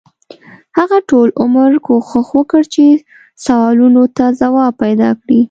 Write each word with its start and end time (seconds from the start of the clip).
هغه 0.77 0.97
ټول 1.09 1.27
عمر 1.41 1.71
کوښښ 1.85 2.27
وکړ 2.39 2.61
چې 2.73 2.85
سوالونو 3.45 4.03
ته 4.17 4.25
ځواب 4.41 4.71
پیدا 4.83 5.09
کړي. 5.21 5.39